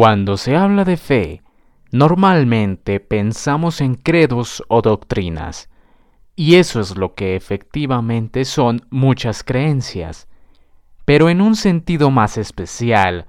Cuando 0.00 0.36
se 0.36 0.54
habla 0.54 0.84
de 0.84 0.96
fe, 0.96 1.42
normalmente 1.90 3.00
pensamos 3.00 3.80
en 3.80 3.96
credos 3.96 4.62
o 4.68 4.80
doctrinas, 4.80 5.70
y 6.36 6.54
eso 6.54 6.78
es 6.78 6.96
lo 6.96 7.16
que 7.16 7.34
efectivamente 7.34 8.44
son 8.44 8.86
muchas 8.90 9.42
creencias. 9.42 10.28
Pero 11.04 11.28
en 11.30 11.40
un 11.40 11.56
sentido 11.56 12.12
más 12.12 12.38
especial, 12.38 13.26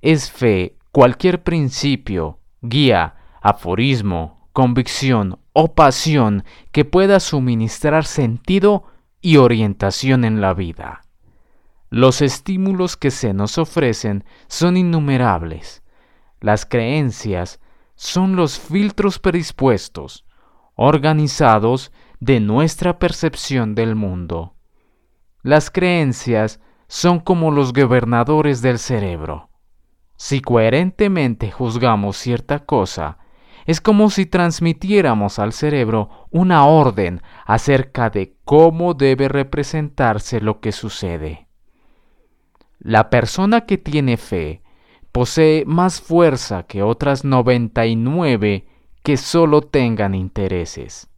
es 0.00 0.30
fe 0.30 0.76
cualquier 0.92 1.42
principio, 1.42 2.38
guía, 2.60 3.16
aforismo, 3.40 4.46
convicción 4.52 5.40
o 5.52 5.74
pasión 5.74 6.44
que 6.70 6.84
pueda 6.84 7.18
suministrar 7.18 8.04
sentido 8.04 8.84
y 9.20 9.38
orientación 9.38 10.24
en 10.24 10.40
la 10.40 10.54
vida. 10.54 11.00
Los 11.90 12.22
estímulos 12.22 12.96
que 12.96 13.10
se 13.10 13.34
nos 13.34 13.58
ofrecen 13.58 14.22
son 14.46 14.76
innumerables. 14.76 15.81
Las 16.42 16.66
creencias 16.66 17.60
son 17.94 18.34
los 18.34 18.58
filtros 18.58 19.20
predispuestos, 19.20 20.26
organizados 20.74 21.92
de 22.18 22.40
nuestra 22.40 22.98
percepción 22.98 23.76
del 23.76 23.94
mundo. 23.94 24.56
Las 25.44 25.70
creencias 25.70 26.58
son 26.88 27.20
como 27.20 27.52
los 27.52 27.72
gobernadores 27.72 28.60
del 28.60 28.80
cerebro. 28.80 29.50
Si 30.16 30.40
coherentemente 30.40 31.52
juzgamos 31.52 32.16
cierta 32.16 32.58
cosa, 32.58 33.18
es 33.64 33.80
como 33.80 34.10
si 34.10 34.26
transmitiéramos 34.26 35.38
al 35.38 35.52
cerebro 35.52 36.26
una 36.32 36.66
orden 36.66 37.22
acerca 37.46 38.10
de 38.10 38.34
cómo 38.44 38.94
debe 38.94 39.28
representarse 39.28 40.40
lo 40.40 40.58
que 40.58 40.72
sucede. 40.72 41.46
La 42.80 43.10
persona 43.10 43.64
que 43.64 43.78
tiene 43.78 44.16
fe 44.16 44.61
posee 45.12 45.64
más 45.66 46.00
fuerza 46.00 46.64
que 46.64 46.82
otras 46.82 47.24
99 47.24 48.66
que 49.02 49.16
solo 49.16 49.60
tengan 49.60 50.14
intereses. 50.14 51.08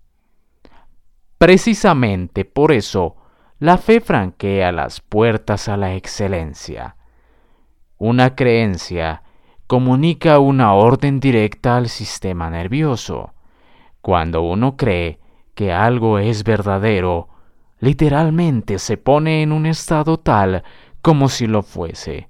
Precisamente 1.39 2.45
por 2.45 2.73
eso, 2.73 3.17
la 3.59 3.79
fe 3.79 4.01
franquea 4.01 4.73
las 4.73 5.01
puertas 5.01 5.69
a 5.69 5.77
la 5.77 5.95
excelencia. 5.95 6.97
Una 7.99 8.35
creencia 8.35 9.23
comunica 9.67 10.39
una 10.41 10.75
orden 10.75 11.21
directa 11.21 11.77
al 11.77 11.89
sistema 11.89 12.51
nervioso. 12.51 13.33
Cuando 14.01 14.43
uno 14.43 14.77
cree 14.77 15.21
que 15.55 15.73
algo 15.73 16.19
es 16.19 16.45
verdadero, 16.45 17.29
literalmente 17.79 18.79
se 18.79 18.97
pone 18.97 19.43
en 19.43 19.53
un 19.53 19.67
estado 19.67 20.19
tal 20.19 20.65
como 21.01 21.29
si 21.29 21.47
lo 21.47 21.63
fuese. 21.63 22.29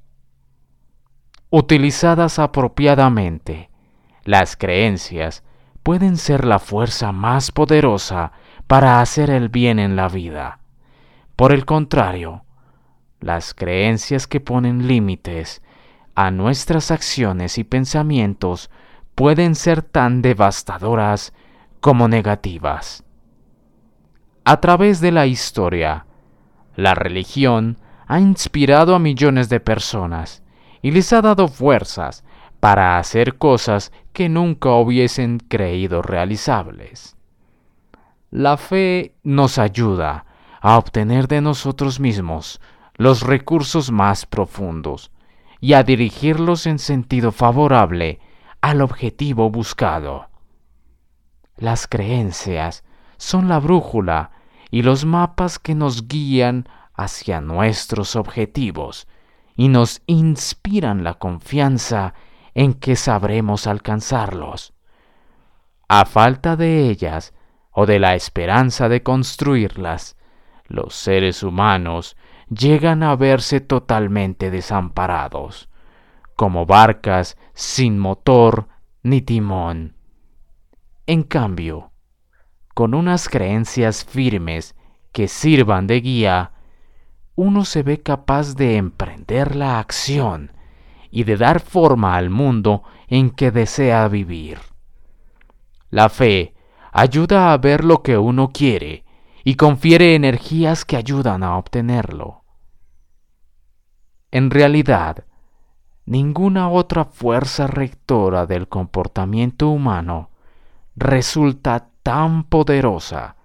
Utilizadas 1.56 2.40
apropiadamente, 2.40 3.70
las 4.24 4.56
creencias 4.56 5.44
pueden 5.84 6.16
ser 6.16 6.44
la 6.44 6.58
fuerza 6.58 7.12
más 7.12 7.52
poderosa 7.52 8.32
para 8.66 9.00
hacer 9.00 9.30
el 9.30 9.50
bien 9.50 9.78
en 9.78 9.94
la 9.94 10.08
vida. 10.08 10.58
Por 11.36 11.52
el 11.52 11.64
contrario, 11.64 12.44
las 13.20 13.54
creencias 13.54 14.26
que 14.26 14.40
ponen 14.40 14.88
límites 14.88 15.62
a 16.16 16.32
nuestras 16.32 16.90
acciones 16.90 17.56
y 17.56 17.62
pensamientos 17.62 18.68
pueden 19.14 19.54
ser 19.54 19.82
tan 19.82 20.22
devastadoras 20.22 21.32
como 21.78 22.08
negativas. 22.08 23.04
A 24.44 24.60
través 24.60 25.00
de 25.00 25.12
la 25.12 25.26
historia, 25.26 26.06
la 26.74 26.96
religión 26.96 27.78
ha 28.08 28.18
inspirado 28.18 28.96
a 28.96 28.98
millones 28.98 29.48
de 29.48 29.60
personas 29.60 30.43
y 30.84 30.90
les 30.90 31.14
ha 31.14 31.22
dado 31.22 31.48
fuerzas 31.48 32.24
para 32.60 32.98
hacer 32.98 33.38
cosas 33.38 33.90
que 34.12 34.28
nunca 34.28 34.68
hubiesen 34.72 35.38
creído 35.38 36.02
realizables. 36.02 37.16
La 38.30 38.58
fe 38.58 39.14
nos 39.22 39.56
ayuda 39.56 40.26
a 40.60 40.76
obtener 40.76 41.26
de 41.26 41.40
nosotros 41.40 42.00
mismos 42.00 42.60
los 42.96 43.22
recursos 43.22 43.90
más 43.90 44.26
profundos 44.26 45.10
y 45.58 45.72
a 45.72 45.84
dirigirlos 45.84 46.66
en 46.66 46.78
sentido 46.78 47.32
favorable 47.32 48.20
al 48.60 48.82
objetivo 48.82 49.48
buscado. 49.48 50.28
Las 51.56 51.86
creencias 51.86 52.84
son 53.16 53.48
la 53.48 53.58
brújula 53.58 54.32
y 54.70 54.82
los 54.82 55.06
mapas 55.06 55.58
que 55.58 55.74
nos 55.74 56.08
guían 56.08 56.68
hacia 56.92 57.40
nuestros 57.40 58.16
objetivos 58.16 59.08
y 59.56 59.68
nos 59.68 60.02
inspiran 60.06 61.04
la 61.04 61.14
confianza 61.14 62.14
en 62.54 62.74
que 62.74 62.96
sabremos 62.96 63.66
alcanzarlos. 63.66 64.74
A 65.88 66.04
falta 66.04 66.56
de 66.56 66.88
ellas 66.88 67.34
o 67.70 67.86
de 67.86 67.98
la 67.98 68.14
esperanza 68.14 68.88
de 68.88 69.02
construirlas, 69.02 70.16
los 70.66 70.94
seres 70.94 71.42
humanos 71.42 72.16
llegan 72.48 73.02
a 73.02 73.16
verse 73.16 73.60
totalmente 73.60 74.50
desamparados, 74.50 75.68
como 76.36 76.66
barcas 76.66 77.36
sin 77.52 77.98
motor 77.98 78.68
ni 79.02 79.20
timón. 79.20 79.96
En 81.06 81.22
cambio, 81.22 81.92
con 82.74 82.94
unas 82.94 83.28
creencias 83.28 84.04
firmes 84.04 84.74
que 85.12 85.28
sirvan 85.28 85.86
de 85.86 86.00
guía, 86.00 86.53
uno 87.36 87.64
se 87.64 87.82
ve 87.82 88.00
capaz 88.00 88.54
de 88.54 88.76
emprender 88.76 89.56
la 89.56 89.78
acción 89.78 90.52
y 91.10 91.24
de 91.24 91.36
dar 91.36 91.60
forma 91.60 92.16
al 92.16 92.30
mundo 92.30 92.82
en 93.08 93.30
que 93.30 93.50
desea 93.50 94.08
vivir. 94.08 94.58
La 95.90 96.08
fe 96.08 96.54
ayuda 96.92 97.52
a 97.52 97.58
ver 97.58 97.84
lo 97.84 98.02
que 98.02 98.18
uno 98.18 98.50
quiere 98.52 99.04
y 99.44 99.56
confiere 99.56 100.14
energías 100.14 100.84
que 100.84 100.96
ayudan 100.96 101.42
a 101.42 101.56
obtenerlo. 101.56 102.44
En 104.30 104.50
realidad, 104.50 105.24
ninguna 106.06 106.68
otra 106.68 107.04
fuerza 107.04 107.66
rectora 107.66 108.46
del 108.46 108.68
comportamiento 108.68 109.68
humano 109.68 110.30
resulta 110.96 111.90
tan 112.02 112.44
poderosa. 112.44 113.36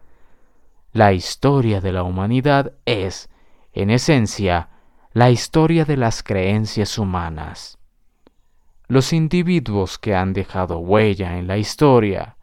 La 0.91 1.13
historia 1.13 1.81
de 1.81 1.91
la 1.91 2.03
humanidad 2.03 2.73
es, 2.85 3.29
en 3.73 3.89
esencia, 3.89 4.69
la 5.13 5.29
historia 5.29 5.85
de 5.85 5.97
las 5.97 6.23
creencias 6.23 6.97
humanas. 6.97 7.77
Los 8.87 9.13
individuos 9.13 9.97
que 9.97 10.15
han 10.15 10.33
dejado 10.33 10.79
huella 10.79 11.37
en 11.37 11.47
la 11.47 11.57
historia, 11.57 12.37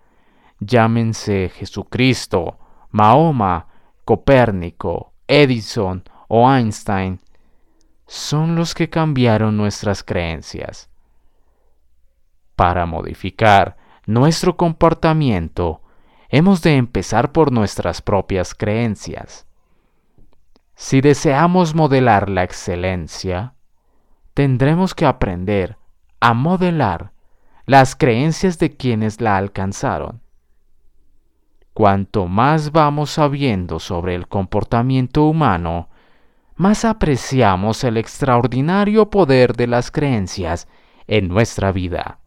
llámense 0.61 1.51
Jesucristo, 1.55 2.59
Mahoma, 2.91 3.67
Copérnico, 4.05 5.13
Edison 5.27 6.05
o 6.29 6.51
Einstein, 6.51 7.21
son 8.07 8.55
los 8.55 8.75
que 8.75 8.89
cambiaron 8.89 9.57
nuestras 9.57 10.03
creencias. 10.03 10.89
Para 12.55 12.87
modificar 12.87 13.77
nuestro 14.07 14.57
comportamiento, 14.57 15.83
hemos 16.29 16.63
de 16.63 16.77
empezar 16.77 17.33
por 17.33 17.53
nuestras 17.53 18.01
propias 18.01 18.55
creencias. 18.55 19.46
Si 20.79 21.01
deseamos 21.01 21.75
modelar 21.75 22.29
la 22.29 22.43
excelencia, 22.45 23.55
tendremos 24.35 24.95
que 24.95 25.07
aprender 25.07 25.79
a 26.21 26.35
modelar 26.35 27.13
las 27.65 27.97
creencias 27.97 28.59
de 28.59 28.77
quienes 28.77 29.23
la 29.23 29.39
alcanzaron. 29.39 30.21
Cuanto 31.73 32.27
más 32.27 32.73
vamos 32.73 33.11
sabiendo 33.11 33.79
sobre 33.79 34.15
el 34.15 34.29
comportamiento 34.29 35.25
humano, 35.25 35.89
más 36.57 36.85
apreciamos 36.85 37.83
el 37.83 37.97
extraordinario 37.97 39.09
poder 39.09 39.57
de 39.57 39.69
las 39.69 39.91
creencias 39.91 40.69
en 41.07 41.29
nuestra 41.29 41.73
vida. 41.73 42.21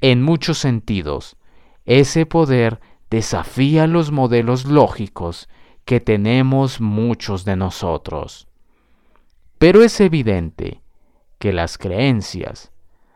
En 0.00 0.22
muchos 0.22 0.56
sentidos, 0.56 1.36
ese 1.84 2.24
poder 2.24 2.80
desafía 3.10 3.86
los 3.86 4.10
modelos 4.10 4.64
lógicos 4.64 5.48
que 5.84 6.00
tenemos 6.00 6.80
muchos 6.80 7.44
de 7.44 7.56
nosotros. 7.56 8.48
Pero 9.58 9.82
es 9.82 10.00
evidente 10.00 10.82
que 11.38 11.52
las 11.52 11.78
creencias, 11.78 12.72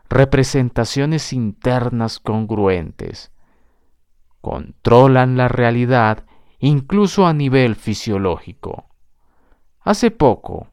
representaciones 0.09 1.33
internas 1.33 2.19
congruentes, 2.19 3.33
controlan 4.41 5.37
la 5.37 5.49
realidad 5.49 6.25
incluso 6.59 7.27
a 7.27 7.33
nivel 7.33 7.77
fisiológico. 7.77 8.87
Hace 9.81 10.11
poco, 10.11 10.69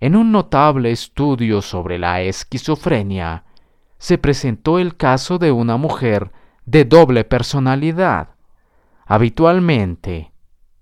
en 0.00 0.16
un 0.16 0.32
notable 0.32 0.90
estudio 0.90 1.62
sobre 1.62 1.98
la 1.98 2.20
esquizofrenia, 2.22 3.44
se 3.98 4.18
presentó 4.18 4.78
el 4.78 4.96
caso 4.96 5.38
de 5.38 5.50
una 5.50 5.76
mujer 5.76 6.30
de 6.66 6.84
doble 6.84 7.24
personalidad. 7.24 8.30
Habitualmente, 9.06 10.33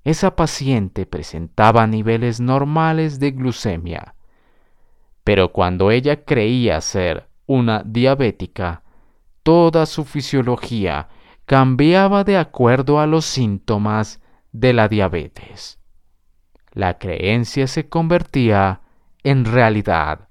esa 0.04 0.34
paciente 0.34 1.06
presentaba 1.06 1.86
niveles 1.86 2.40
normales 2.40 3.20
de 3.20 3.30
glucemia, 3.30 4.14
pero 5.24 5.52
cuando 5.52 5.90
ella 5.90 6.24
creía 6.24 6.80
ser 6.80 7.28
una 7.46 7.82
diabética, 7.84 8.82
toda 9.42 9.86
su 9.86 10.04
fisiología 10.04 11.08
cambiaba 11.46 12.24
de 12.24 12.36
acuerdo 12.36 12.98
a 12.98 13.06
los 13.06 13.24
síntomas 13.24 14.20
de 14.52 14.72
la 14.72 14.88
diabetes. 14.88 15.78
La 16.72 16.98
creencia 16.98 17.66
se 17.66 17.88
convertía 17.88 18.80
en 19.22 19.44
realidad. 19.44 20.28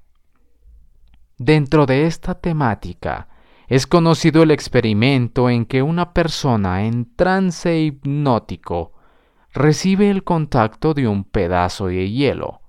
Dentro 1.37 1.85
de 1.85 2.07
esta 2.07 2.35
temática 2.35 3.29
es 3.67 3.87
conocido 3.87 4.43
el 4.43 4.51
experimento 4.51 5.49
en 5.49 5.65
que 5.65 5.81
una 5.81 6.13
persona 6.13 6.83
en 6.85 7.15
trance 7.15 7.79
hipnótico 7.79 8.93
recibe 9.53 10.09
el 10.09 10.23
contacto 10.23 10.93
de 10.93 11.07
un 11.07 11.23
pedazo 11.23 11.87
de 11.87 12.09
hielo, 12.09 12.61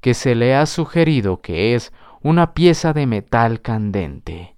que 0.00 0.14
se 0.14 0.34
le 0.34 0.54
ha 0.54 0.66
sugerido 0.66 1.40
que 1.40 1.74
es 1.74 1.92
una 2.22 2.54
pieza 2.54 2.92
de 2.92 3.06
metal 3.06 3.60
candente. 3.60 4.56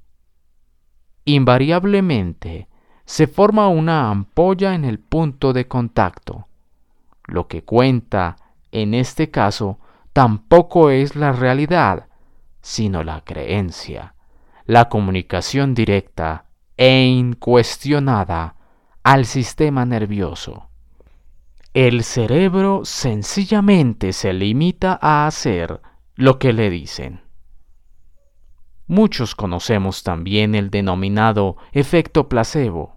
Invariablemente 1.24 2.68
se 3.04 3.26
forma 3.26 3.68
una 3.68 4.10
ampolla 4.10 4.74
en 4.74 4.84
el 4.84 4.98
punto 4.98 5.52
de 5.52 5.68
contacto. 5.68 6.46
Lo 7.26 7.46
que 7.46 7.62
cuenta 7.62 8.36
en 8.72 8.94
este 8.94 9.30
caso 9.30 9.78
tampoco 10.12 10.90
es 10.90 11.14
la 11.14 11.32
realidad, 11.32 12.08
sino 12.60 13.02
la 13.02 13.22
creencia, 13.22 14.14
la 14.66 14.88
comunicación 14.88 15.74
directa 15.74 16.46
e 16.76 17.04
incuestionada 17.04 18.56
al 19.02 19.26
sistema 19.26 19.84
nervioso. 19.84 20.68
El 21.74 22.04
cerebro 22.04 22.82
sencillamente 22.84 24.12
se 24.12 24.34
limita 24.34 24.98
a 25.00 25.26
hacer 25.26 25.80
lo 26.16 26.38
que 26.38 26.52
le 26.52 26.68
dicen. 26.68 27.22
Muchos 28.86 29.34
conocemos 29.34 30.02
también 30.02 30.54
el 30.54 30.68
denominado 30.68 31.56
efecto 31.72 32.28
placebo. 32.28 32.96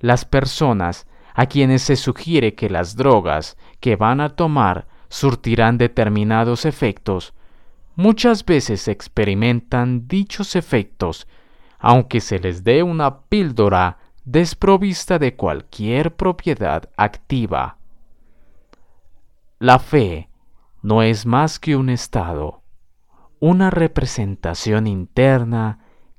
Las 0.00 0.24
personas 0.24 1.06
a 1.34 1.46
quienes 1.46 1.82
se 1.82 1.94
sugiere 1.94 2.56
que 2.56 2.68
las 2.68 2.96
drogas 2.96 3.56
que 3.78 3.94
van 3.94 4.20
a 4.20 4.30
tomar 4.30 4.88
surtirán 5.08 5.78
determinados 5.78 6.64
efectos, 6.64 7.32
muchas 7.94 8.44
veces 8.44 8.88
experimentan 8.88 10.08
dichos 10.08 10.56
efectos, 10.56 11.28
aunque 11.78 12.20
se 12.20 12.40
les 12.40 12.64
dé 12.64 12.82
una 12.82 13.20
píldora 13.20 13.98
desprovista 14.24 15.20
de 15.20 15.36
cualquier 15.36 16.16
propiedad 16.16 16.90
activa. 16.96 17.78
La 19.64 19.78
fe 19.78 20.28
no 20.82 21.02
es 21.02 21.24
más 21.24 21.58
que 21.58 21.74
un 21.74 21.88
estado, 21.88 22.60
una 23.40 23.70
representación 23.70 24.86
interna 24.86 25.78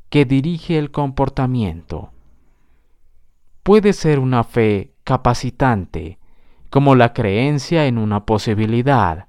que 0.09 0.25
dirige 0.25 0.79
el 0.79 0.89
comportamiento. 0.89 2.11
Puede 3.61 3.93
ser 3.93 4.17
una 4.17 4.43
fe 4.43 4.95
capacitante, 5.03 6.17
como 6.71 6.95
la 6.95 7.13
creencia 7.13 7.85
en 7.85 7.99
una 7.99 8.25
posibilidad, 8.25 9.27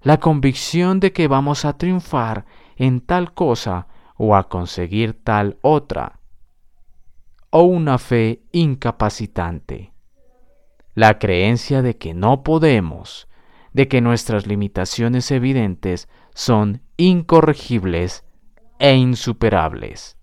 la 0.00 0.20
convicción 0.20 1.00
de 1.00 1.12
que 1.12 1.26
vamos 1.26 1.64
a 1.64 1.76
triunfar 1.76 2.46
en 2.76 3.00
tal 3.00 3.34
cosa 3.34 3.88
o 4.16 4.36
a 4.36 4.48
conseguir 4.48 5.24
tal 5.24 5.58
otra, 5.62 6.20
o 7.50 7.62
una 7.62 7.98
fe 7.98 8.44
incapacitante, 8.52 9.92
la 10.94 11.18
creencia 11.18 11.82
de 11.82 11.96
que 11.96 12.14
no 12.14 12.44
podemos, 12.44 13.26
de 13.72 13.88
que 13.88 14.00
nuestras 14.00 14.46
limitaciones 14.46 15.30
evidentes 15.30 16.08
son 16.34 16.82
incorregibles 16.96 18.24
e 18.78 18.94
insuperables. 18.94 20.16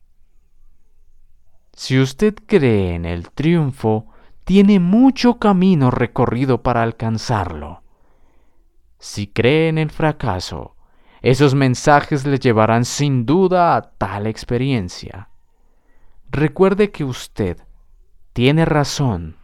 Si 1.74 2.00
usted 2.00 2.36
cree 2.46 2.96
en 2.96 3.06
el 3.06 3.30
triunfo, 3.30 4.08
tiene 4.44 4.80
mucho 4.80 5.40
camino 5.40 5.92
recorrido 5.92 6.64
para 6.64 6.82
alcanzarlo. 6.82 7.84
Si 8.98 9.28
cree 9.28 9.70
en 9.70 9.78
el 9.78 9.92
fracaso, 9.92 10.76
esos 11.22 11.54
mensajes 11.54 12.26
le 12.26 12.40
llevarán 12.40 12.86
sin 12.86 13.26
duda 13.26 13.76
a 13.76 13.92
tal 13.92 14.28
experiencia. 14.28 15.30
Recuerde 16.30 16.92
que 16.92 17.04
usted 17.04 17.58
tiene 18.34 18.66
razón, 18.66 19.38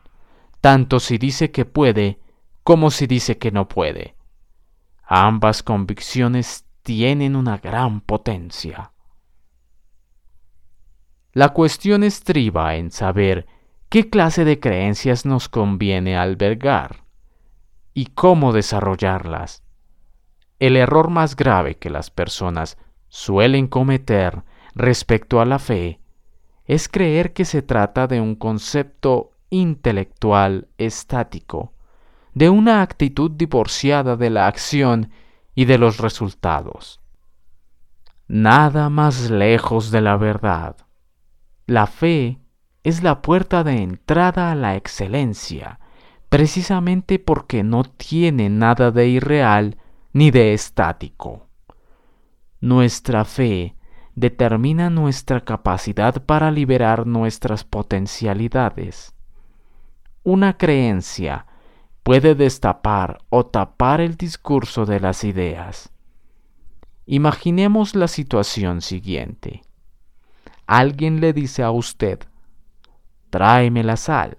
tanto 0.61 0.99
si 0.99 1.17
dice 1.17 1.51
que 1.51 1.65
puede 1.65 2.19
como 2.63 2.91
si 2.91 3.07
dice 3.07 3.37
que 3.37 3.51
no 3.51 3.67
puede. 3.67 4.15
Ambas 5.03 5.63
convicciones 5.63 6.65
tienen 6.81 7.35
una 7.35 7.57
gran 7.57 8.01
potencia. 8.01 8.93
La 11.33 11.49
cuestión 11.49 12.03
estriba 12.03 12.75
en 12.75 12.91
saber 12.91 13.47
qué 13.89 14.09
clase 14.09 14.45
de 14.45 14.59
creencias 14.59 15.25
nos 15.25 15.49
conviene 15.49 16.15
albergar 16.15 17.03
y 17.93 18.07
cómo 18.07 18.53
desarrollarlas. 18.53 19.63
El 20.59 20.77
error 20.77 21.09
más 21.09 21.35
grave 21.35 21.75
que 21.75 21.89
las 21.89 22.11
personas 22.11 22.77
suelen 23.09 23.67
cometer 23.67 24.43
respecto 24.73 25.41
a 25.41 25.45
la 25.45 25.59
fe 25.59 25.99
es 26.65 26.87
creer 26.87 27.33
que 27.33 27.45
se 27.45 27.61
trata 27.61 28.07
de 28.07 28.21
un 28.21 28.35
concepto 28.35 29.31
intelectual 29.49 30.69
estático 30.77 31.72
de 32.33 32.49
una 32.49 32.81
actitud 32.81 33.31
divorciada 33.31 34.15
de 34.15 34.29
la 34.29 34.47
acción 34.47 35.11
y 35.55 35.65
de 35.65 35.77
los 35.77 35.97
resultados. 35.97 36.99
Nada 38.27 38.89
más 38.89 39.29
lejos 39.29 39.91
de 39.91 40.01
la 40.01 40.17
verdad. 40.17 40.77
La 41.67 41.87
fe 41.87 42.39
es 42.83 43.03
la 43.03 43.21
puerta 43.21 43.63
de 43.63 43.81
entrada 43.81 44.51
a 44.51 44.55
la 44.55 44.75
excelencia, 44.75 45.79
precisamente 46.29 47.19
porque 47.19 47.63
no 47.63 47.83
tiene 47.83 48.49
nada 48.49 48.91
de 48.91 49.07
irreal 49.07 49.77
ni 50.11 50.31
de 50.31 50.53
estático. 50.53 51.47
Nuestra 52.59 53.25
fe 53.25 53.75
determina 54.15 54.89
nuestra 54.89 55.41
capacidad 55.41 56.23
para 56.25 56.51
liberar 56.51 57.05
nuestras 57.07 57.63
potencialidades. 57.63 59.13
Una 60.23 60.57
creencia 60.57 61.45
puede 62.03 62.35
destapar 62.35 63.19
o 63.29 63.45
tapar 63.45 64.01
el 64.01 64.15
discurso 64.15 64.85
de 64.85 64.99
las 64.99 65.23
ideas. 65.23 65.91
Imaginemos 67.05 67.95
la 67.95 68.07
situación 68.07 68.81
siguiente. 68.81 69.61
Alguien 70.67 71.19
le 71.19 71.33
dice 71.33 71.63
a 71.63 71.71
usted, 71.71 72.19
tráeme 73.29 73.83
la 73.83 73.97
sal, 73.97 74.37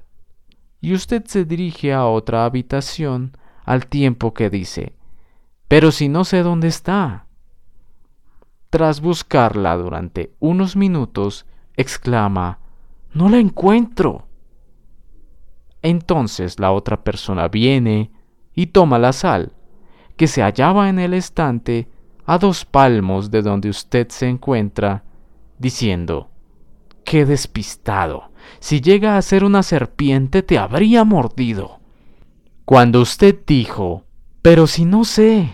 y 0.81 0.95
usted 0.95 1.25
se 1.27 1.45
dirige 1.45 1.93
a 1.93 2.07
otra 2.07 2.45
habitación 2.45 3.37
al 3.65 3.87
tiempo 3.87 4.35
que 4.35 4.50
dice, 4.50 4.95
pero 5.69 5.91
si 5.91 6.09
no 6.09 6.25
sé 6.25 6.43
dónde 6.43 6.69
está. 6.69 7.27
Tras 8.71 9.00
buscarla 9.00 9.77
durante 9.77 10.35
unos 10.41 10.77
minutos, 10.77 11.47
exclama, 11.77 12.59
no 13.12 13.29
la 13.29 13.38
encuentro. 13.38 14.27
Entonces 15.85 16.59
la 16.59 16.73
otra 16.73 17.05
persona 17.05 17.49
viene 17.49 18.11
y 18.55 18.69
toma 18.69 18.99
la 18.99 19.12
sal, 19.12 19.53
que 20.17 20.26
se 20.26 20.41
hallaba 20.41 20.88
en 20.88 20.99
el 20.99 21.12
estante 21.12 21.88
a 22.25 22.38
dos 22.38 22.64
palmos 22.64 23.31
de 23.31 23.43
donde 23.43 23.69
usted 23.69 24.09
se 24.09 24.26
encuentra, 24.26 25.05
diciendo, 25.59 26.31
¡Qué 27.05 27.26
despistado! 27.26 28.31
Si 28.61 28.81
llega 28.81 29.19
a 29.19 29.23
ser 29.23 29.45
una 29.45 29.62
serpiente 29.62 30.43
te 30.43 30.57
habría 30.57 31.05
mordido. 31.05 31.81
Cuando 32.64 33.03
usted 33.03 33.38
dijo, 33.47 34.05
pero 34.41 34.67
si 34.67 34.87
no 34.87 35.05
sé, 35.05 35.53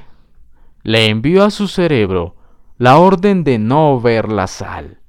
le 0.85 1.09
envió 1.09 1.43
a 1.43 1.51
su 1.51 1.67
cerebro 1.67 2.37
la 2.79 2.99
orden 2.99 3.43
de 3.43 3.59
no 3.59 4.01
ver 4.01 4.31
la 4.31 4.47
sal. 4.47 5.01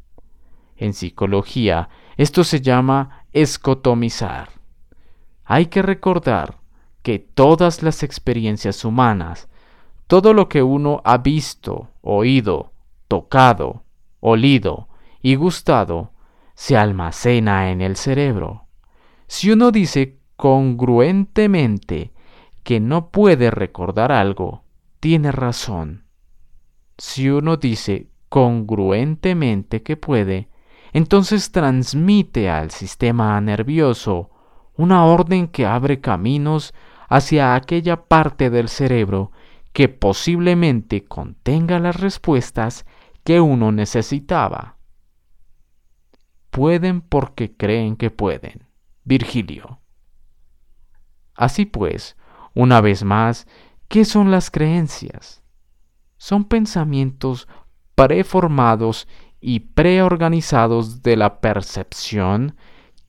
En 0.78 0.94
psicología, 0.94 1.90
esto 2.18 2.44
se 2.44 2.60
llama 2.60 3.28
escotomizar. 3.34 4.61
Hay 5.54 5.66
que 5.66 5.82
recordar 5.82 6.60
que 7.04 7.20
todas 7.20 7.84
las 7.84 8.04
experiencias 8.04 8.86
humanas, 8.86 9.50
todo 10.08 10.34
lo 10.34 10.48
que 10.48 10.64
uno 10.64 11.02
ha 11.04 11.18
visto, 11.18 11.90
oído, 12.00 12.72
tocado, 13.10 13.84
olido 14.22 14.88
y 15.22 15.36
gustado, 15.36 16.14
se 16.54 16.78
almacena 16.78 17.70
en 17.70 17.82
el 17.82 17.98
cerebro. 17.98 18.68
Si 19.28 19.52
uno 19.52 19.72
dice 19.72 20.20
congruentemente 20.38 22.14
que 22.64 22.80
no 22.80 23.10
puede 23.10 23.52
recordar 23.52 24.14
algo, 24.14 24.64
tiene 25.02 25.34
razón. 25.34 26.06
Si 26.98 27.30
uno 27.30 27.58
dice 27.58 28.08
congruentemente 28.30 29.84
que 29.84 29.98
puede, 29.98 30.48
entonces 30.94 31.52
transmite 31.52 32.50
al 32.50 32.72
sistema 32.72 33.42
nervioso 33.42 34.31
una 34.76 35.06
orden 35.06 35.48
que 35.48 35.66
abre 35.66 36.02
caminos 36.02 36.74
hacia 37.10 37.56
aquella 37.56 38.06
parte 38.06 38.50
del 38.50 38.70
cerebro 38.70 39.32
que 39.74 39.90
posiblemente 39.90 41.04
contenga 41.06 41.80
las 41.80 42.00
respuestas 42.00 42.86
que 43.24 43.40
uno 43.40 43.72
necesitaba. 43.72 44.78
Pueden 46.50 47.02
porque 47.02 47.56
creen 47.56 47.96
que 47.96 48.12
pueden. 48.12 48.68
Virgilio. 49.04 49.80
Así 51.36 51.66
pues, 51.66 52.18
una 52.54 52.82
vez 52.82 53.04
más, 53.04 53.48
¿qué 53.88 54.06
son 54.06 54.32
las 54.32 54.52
creencias? 54.52 55.44
Son 56.18 56.46
pensamientos 56.46 57.48
preformados 57.96 59.08
y 59.40 59.60
preorganizados 59.62 61.02
de 61.02 61.18
la 61.18 61.40
percepción 61.40 62.56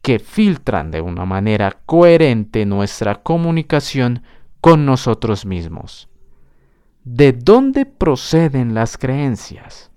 que 0.03 0.19
filtran 0.19 0.91
de 0.91 1.01
una 1.01 1.25
manera 1.25 1.79
coherente 1.87 2.67
nuestra 2.67 3.23
comunicación 3.23 4.23
con 4.61 4.85
nosotros 4.85 5.47
mismos. 5.47 6.09
¿De 7.05 7.33
dónde 7.33 7.87
proceden 7.87 8.75
las 8.75 8.99
creencias? 8.99 9.91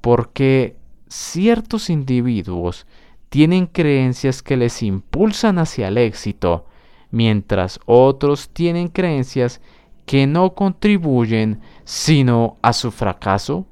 Porque 0.00 0.76
ciertos 1.08 1.90
individuos 1.90 2.86
tienen 3.28 3.66
creencias 3.66 4.42
que 4.42 4.56
les 4.56 4.82
impulsan 4.82 5.58
hacia 5.58 5.88
el 5.88 5.98
éxito, 5.98 6.66
mientras 7.10 7.80
otros 7.86 8.50
tienen 8.50 8.88
creencias 8.88 9.60
que 10.06 10.26
no 10.26 10.54
contribuyen 10.54 11.60
sino 11.84 12.56
a 12.62 12.72
su 12.72 12.90
fracaso? 12.90 13.66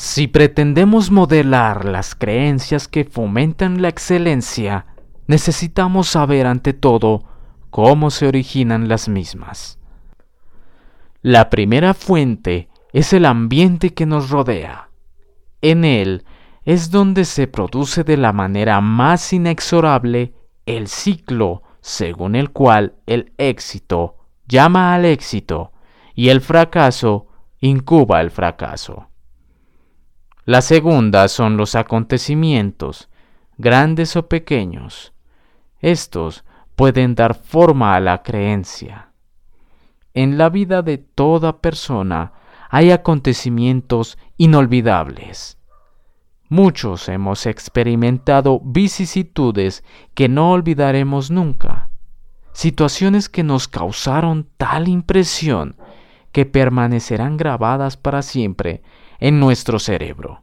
Si 0.00 0.28
pretendemos 0.28 1.10
modelar 1.10 1.84
las 1.84 2.14
creencias 2.14 2.86
que 2.86 3.04
fomentan 3.04 3.82
la 3.82 3.88
excelencia, 3.88 4.86
necesitamos 5.26 6.06
saber 6.06 6.46
ante 6.46 6.72
todo 6.72 7.24
cómo 7.70 8.12
se 8.12 8.28
originan 8.28 8.88
las 8.88 9.08
mismas. 9.08 9.80
La 11.20 11.50
primera 11.50 11.94
fuente 11.94 12.68
es 12.92 13.12
el 13.12 13.24
ambiente 13.24 13.92
que 13.92 14.06
nos 14.06 14.30
rodea. 14.30 14.90
En 15.62 15.84
él 15.84 16.24
es 16.62 16.92
donde 16.92 17.24
se 17.24 17.48
produce 17.48 18.04
de 18.04 18.18
la 18.18 18.32
manera 18.32 18.80
más 18.80 19.32
inexorable 19.32 20.32
el 20.64 20.86
ciclo 20.86 21.64
según 21.80 22.36
el 22.36 22.50
cual 22.50 22.94
el 23.06 23.32
éxito 23.36 24.14
llama 24.46 24.94
al 24.94 25.06
éxito 25.06 25.72
y 26.14 26.28
el 26.28 26.40
fracaso 26.40 27.26
incuba 27.58 28.20
el 28.20 28.30
fracaso. 28.30 29.07
La 30.48 30.62
segunda 30.62 31.28
son 31.28 31.58
los 31.58 31.74
acontecimientos, 31.74 33.10
grandes 33.58 34.16
o 34.16 34.28
pequeños. 34.28 35.12
Estos 35.78 36.42
pueden 36.74 37.14
dar 37.14 37.34
forma 37.34 37.94
a 37.94 38.00
la 38.00 38.22
creencia. 38.22 39.12
En 40.14 40.38
la 40.38 40.48
vida 40.48 40.80
de 40.80 40.96
toda 40.96 41.60
persona 41.60 42.32
hay 42.70 42.92
acontecimientos 42.92 44.16
inolvidables. 44.38 45.58
Muchos 46.48 47.10
hemos 47.10 47.44
experimentado 47.44 48.62
vicisitudes 48.64 49.84
que 50.14 50.30
no 50.30 50.52
olvidaremos 50.52 51.30
nunca, 51.30 51.90
situaciones 52.52 53.28
que 53.28 53.42
nos 53.42 53.68
causaron 53.68 54.48
tal 54.56 54.88
impresión 54.88 55.76
que 56.32 56.46
permanecerán 56.46 57.36
grabadas 57.36 57.98
para 57.98 58.22
siempre 58.22 58.82
en 59.18 59.40
nuestro 59.40 59.78
cerebro. 59.78 60.42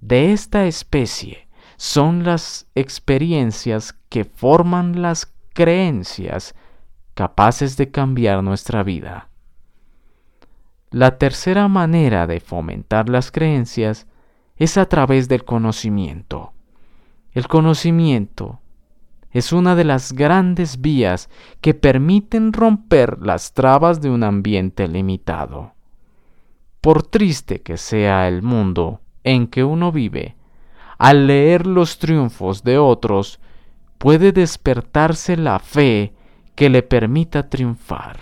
De 0.00 0.32
esta 0.32 0.66
especie 0.66 1.48
son 1.76 2.24
las 2.24 2.68
experiencias 2.74 3.92
que 4.08 4.24
forman 4.24 5.02
las 5.02 5.34
creencias 5.52 6.54
capaces 7.14 7.76
de 7.76 7.90
cambiar 7.90 8.42
nuestra 8.42 8.82
vida. 8.82 9.30
La 10.90 11.18
tercera 11.18 11.68
manera 11.68 12.26
de 12.26 12.40
fomentar 12.40 13.08
las 13.08 13.30
creencias 13.30 14.06
es 14.56 14.78
a 14.78 14.86
través 14.86 15.28
del 15.28 15.44
conocimiento. 15.44 16.52
El 17.32 17.48
conocimiento 17.48 18.60
es 19.30 19.52
una 19.52 19.74
de 19.74 19.84
las 19.84 20.12
grandes 20.14 20.80
vías 20.80 21.28
que 21.60 21.74
permiten 21.74 22.54
romper 22.54 23.18
las 23.20 23.52
trabas 23.52 24.00
de 24.00 24.08
un 24.08 24.24
ambiente 24.24 24.88
limitado. 24.88 25.75
Por 26.86 27.02
triste 27.02 27.62
que 27.62 27.78
sea 27.78 28.28
el 28.28 28.42
mundo 28.42 29.00
en 29.24 29.48
que 29.48 29.64
uno 29.64 29.90
vive, 29.90 30.36
al 30.98 31.26
leer 31.26 31.66
los 31.66 31.98
triunfos 31.98 32.62
de 32.62 32.78
otros, 32.78 33.40
puede 33.98 34.30
despertarse 34.30 35.36
la 35.36 35.58
fe 35.58 36.12
que 36.54 36.70
le 36.70 36.84
permita 36.84 37.48
triunfar. 37.48 38.20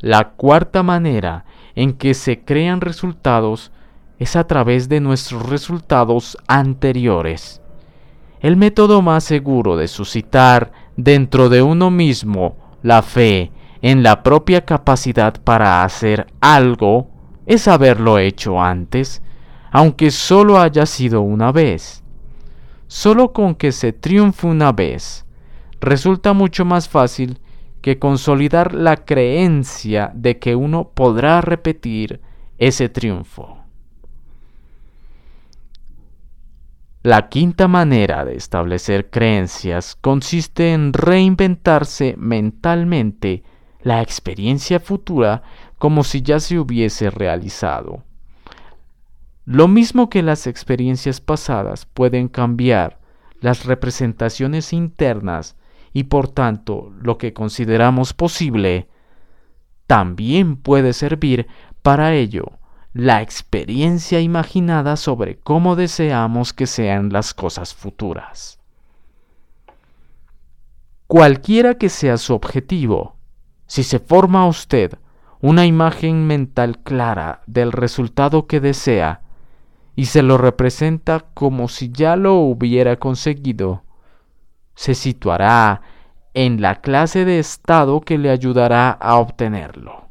La 0.00 0.30
cuarta 0.30 0.82
manera 0.82 1.44
en 1.76 1.92
que 1.92 2.14
se 2.14 2.40
crean 2.40 2.80
resultados 2.80 3.70
es 4.18 4.34
a 4.34 4.48
través 4.48 4.88
de 4.88 4.98
nuestros 4.98 5.48
resultados 5.48 6.36
anteriores. 6.48 7.62
El 8.40 8.56
método 8.56 9.02
más 9.02 9.22
seguro 9.22 9.76
de 9.76 9.86
suscitar 9.86 10.72
dentro 10.96 11.48
de 11.48 11.62
uno 11.62 11.92
mismo 11.92 12.56
la 12.82 13.02
fe 13.02 13.52
en 13.88 14.02
la 14.02 14.24
propia 14.24 14.64
capacidad 14.64 15.40
para 15.44 15.84
hacer 15.84 16.26
algo 16.40 17.08
es 17.46 17.68
haberlo 17.68 18.18
hecho 18.18 18.60
antes 18.60 19.22
aunque 19.70 20.10
solo 20.10 20.58
haya 20.58 20.86
sido 20.86 21.20
una 21.20 21.52
vez. 21.52 22.02
Solo 22.88 23.32
con 23.32 23.54
que 23.54 23.70
se 23.70 23.92
triunfe 23.92 24.46
una 24.48 24.72
vez, 24.72 25.24
resulta 25.80 26.32
mucho 26.32 26.64
más 26.64 26.88
fácil 26.88 27.38
que 27.80 28.00
consolidar 28.00 28.74
la 28.74 28.96
creencia 28.96 30.10
de 30.14 30.38
que 30.40 30.56
uno 30.56 30.92
podrá 30.94 31.40
repetir 31.40 32.20
ese 32.58 32.88
triunfo. 32.88 33.58
La 37.02 37.28
quinta 37.28 37.68
manera 37.68 38.24
de 38.24 38.34
establecer 38.34 39.10
creencias 39.10 39.94
consiste 39.94 40.72
en 40.72 40.92
reinventarse 40.92 42.16
mentalmente 42.18 43.44
la 43.86 44.02
experiencia 44.02 44.80
futura 44.80 45.44
como 45.78 46.02
si 46.02 46.20
ya 46.20 46.40
se 46.40 46.58
hubiese 46.58 47.08
realizado. 47.08 48.02
Lo 49.44 49.68
mismo 49.68 50.10
que 50.10 50.24
las 50.24 50.48
experiencias 50.48 51.20
pasadas 51.20 51.86
pueden 51.86 52.26
cambiar 52.26 52.98
las 53.40 53.64
representaciones 53.64 54.72
internas 54.72 55.54
y 55.92 56.02
por 56.02 56.26
tanto 56.26 56.92
lo 57.00 57.16
que 57.16 57.32
consideramos 57.32 58.12
posible, 58.12 58.88
también 59.86 60.56
puede 60.56 60.92
servir 60.92 61.46
para 61.82 62.12
ello 62.12 62.58
la 62.92 63.22
experiencia 63.22 64.20
imaginada 64.20 64.96
sobre 64.96 65.38
cómo 65.38 65.76
deseamos 65.76 66.52
que 66.52 66.66
sean 66.66 67.12
las 67.12 67.34
cosas 67.34 67.72
futuras. 67.72 68.58
Cualquiera 71.06 71.74
que 71.74 71.88
sea 71.88 72.16
su 72.16 72.34
objetivo, 72.34 73.15
si 73.66 73.82
se 73.82 73.98
forma 73.98 74.46
usted 74.46 74.98
una 75.40 75.66
imagen 75.66 76.26
mental 76.26 76.78
clara 76.78 77.42
del 77.46 77.72
resultado 77.72 78.46
que 78.46 78.60
desea, 78.60 79.22
y 79.94 80.06
se 80.06 80.22
lo 80.22 80.38
representa 80.38 81.24
como 81.34 81.68
si 81.68 81.90
ya 81.90 82.16
lo 82.16 82.34
hubiera 82.34 82.96
conseguido. 82.96 83.82
Se 84.74 84.94
situará 84.94 85.80
en 86.34 86.60
la 86.60 86.82
clase 86.82 87.24
de 87.24 87.38
estado 87.38 88.02
que 88.02 88.18
le 88.18 88.30
ayudará 88.30 88.90
a 88.90 89.16
obtenerlo. 89.16 90.08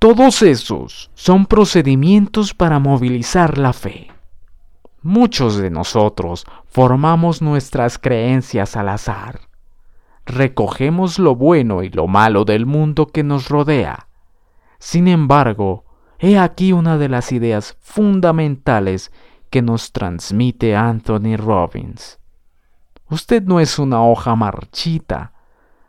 Todos 0.00 0.42
esos 0.42 1.10
son 1.14 1.46
procedimientos 1.46 2.54
para 2.54 2.80
movilizar 2.80 3.56
la 3.56 3.72
fe. 3.72 4.08
Muchos 5.02 5.56
de 5.56 5.70
nosotros 5.70 6.44
formamos 6.66 7.40
nuestras 7.40 7.98
creencias 7.98 8.76
al 8.76 8.88
azar. 8.88 9.47
Recogemos 10.28 11.18
lo 11.18 11.34
bueno 11.34 11.82
y 11.82 11.90
lo 11.90 12.06
malo 12.06 12.44
del 12.44 12.66
mundo 12.66 13.08
que 13.08 13.24
nos 13.24 13.48
rodea. 13.48 14.08
Sin 14.78 15.08
embargo, 15.08 15.84
He 16.20 16.36
aquí 16.36 16.72
una 16.72 16.98
de 16.98 17.08
las 17.08 17.30
ideas 17.30 17.76
fundamentales 17.80 19.12
que 19.50 19.62
nos 19.62 19.92
transmite 19.92 20.74
Anthony 20.74 21.36
Robbins. 21.36 22.18
Usted 23.08 23.44
no 23.44 23.60
es 23.60 23.78
una 23.78 24.02
hoja 24.02 24.34
marchita, 24.34 25.32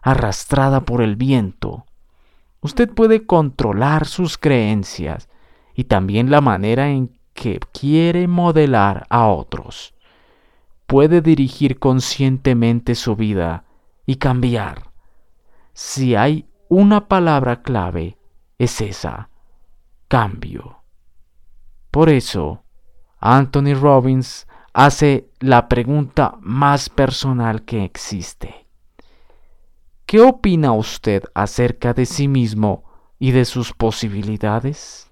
arrastrada 0.01 0.81
por 0.81 1.01
el 1.01 1.15
viento. 1.15 1.85
Usted 2.61 2.89
puede 2.89 3.25
controlar 3.25 4.05
sus 4.05 4.37
creencias 4.37 5.29
y 5.73 5.85
también 5.85 6.29
la 6.29 6.41
manera 6.41 6.89
en 6.89 7.17
que 7.33 7.59
quiere 7.73 8.27
modelar 8.27 9.07
a 9.09 9.27
otros. 9.27 9.95
Puede 10.85 11.21
dirigir 11.21 11.79
conscientemente 11.79 12.93
su 12.93 13.15
vida 13.15 13.63
y 14.09 14.15
cambiar. 14.15 14.91
Si 15.71 16.15
hay 16.15 16.49
una 16.67 17.07
palabra 17.07 17.61
clave, 17.61 18.17
es 18.57 18.81
esa 18.81 19.29
cambio. 20.07 20.81
Por 21.91 22.09
eso, 22.09 22.63
Anthony 23.19 23.75
Robbins 23.79 24.47
hace 24.73 25.29
la 25.39 25.69
pregunta 25.69 26.39
más 26.41 26.89
personal 26.89 27.61
que 27.65 27.83
existe. 27.83 28.65
¿Qué 30.07 30.21
opina 30.21 30.71
usted 30.71 31.25
acerca 31.35 31.93
de 31.93 32.07
sí 32.07 32.27
mismo 32.27 32.85
y 33.19 33.29
de 33.29 33.45
sus 33.45 33.73
posibilidades? 33.73 35.11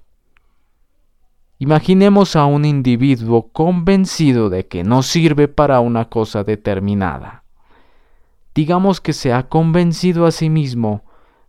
Imaginemos 1.60 2.36
a 2.36 2.46
un 2.46 2.66
individuo 2.66 3.51
convencido 3.51 4.50
de 4.50 4.66
que 4.66 4.84
no 4.84 5.04
sirve 5.04 5.48
para 5.48 5.82
una 5.82 6.10
cosa 6.10 6.44
determinada. 6.44 7.44
Digamos 8.57 9.01
que 9.01 9.13
se 9.13 9.33
ha 9.33 9.49
convencido 9.49 10.25
a 10.25 10.31
sí 10.31 10.49
mismo 10.49 11.03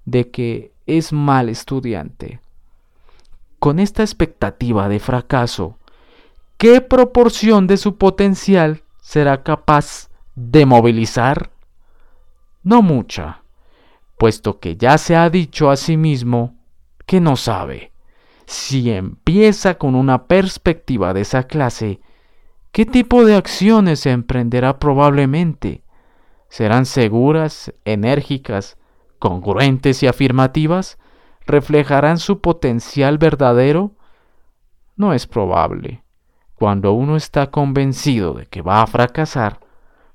de 0.05 0.31
que 0.31 0.73
es 0.85 1.11
mal 1.11 1.49
estudiante. 1.49 2.43
Con 3.59 3.79
esta 3.79 4.03
expectativa 4.03 4.91
de 4.91 5.01
fracaso, 5.01 5.79
¿qué 6.59 6.83
proporción 6.83 7.67
de 7.67 7.79
su 7.79 7.97
potencial 7.97 8.83
será 9.01 9.43
capaz 9.43 10.11
de 10.35 10.67
movilizar? 10.67 11.51
No 12.63 12.83
mucha, 12.83 13.41
puesto 14.19 14.61
que 14.61 14.77
ya 14.77 14.99
se 14.99 15.17
ha 15.17 15.31
dicho 15.31 15.71
a 15.71 15.77
sí 15.77 15.97
mismo 15.97 16.57
que 17.07 17.23
no 17.23 17.37
sabe. 17.37 17.91
Si 18.45 18.91
empieza 18.91 19.79
con 19.79 19.95
una 19.95 20.25
perspectiva 20.25 21.15
de 21.15 21.23
esa 21.23 21.45
clase, 21.45 22.01
¿qué 22.71 22.85
tipo 22.85 23.25
de 23.25 23.35
acciones 23.35 24.05
emprenderá 24.05 24.79
probablemente? 24.79 25.85
¿Serán 26.49 26.87
seguras, 26.87 27.73
enérgicas, 27.85 28.79
congruentes 29.19 30.03
y 30.03 30.07
afirmativas? 30.07 30.99
¿Reflejarán 31.47 32.19
su 32.19 32.41
potencial 32.41 33.19
verdadero? 33.19 33.93
No 34.97 35.13
es 35.13 35.27
probable. 35.27 36.03
Cuando 36.55 36.93
uno 36.93 37.17
está 37.17 37.51
convencido 37.51 38.35
de 38.35 38.47
que 38.47 38.63
va 38.63 38.83
a 38.83 38.87
fracasar, 38.87 39.61